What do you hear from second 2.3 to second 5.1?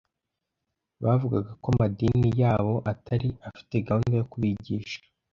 yabo atari afite gahunda yo kubigisha